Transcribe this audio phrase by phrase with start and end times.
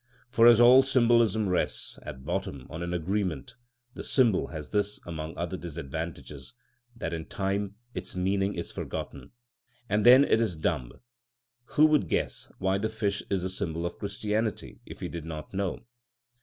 [0.31, 3.53] For as all symbolism rests, at bottom, on an agreement,
[3.93, 6.55] the symbol has this among other disadvantages,
[6.95, 9.29] that in time its meaning is forgotten,
[9.87, 10.93] and then it is dumb.
[11.75, 15.53] Who would guess why the fish is a symbol of Christianity if he did not
[15.53, 15.81] know?